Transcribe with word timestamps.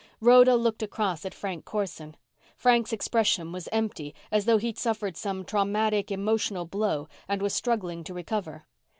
Rhoda 0.19 0.55
looked 0.55 0.81
across 0.81 1.25
at 1.25 1.33
Frank 1.35 1.63
Corson. 1.63 2.17
Frank's 2.55 2.91
expression 2.91 3.51
was 3.51 3.69
empty, 3.71 4.15
as 4.31 4.45
though 4.45 4.57
he'd 4.57 4.79
suffered 4.79 5.15
some 5.15 5.45
traumatic 5.45 6.09
emotional 6.11 6.65
blow 6.65 7.07
and 7.27 7.39
was 7.39 7.53
struggling 7.53 8.03
to 8.05 8.13
recover. 8.15 8.65